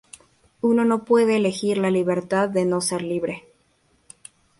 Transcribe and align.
Uno 0.61 0.83
no 0.83 1.05
puede 1.05 1.35
elegir 1.37 1.77
la 1.77 1.91
libertad 1.91 2.49
de 2.49 2.65
no 2.65 2.81
ser 2.81 3.03
libre. 3.03 3.43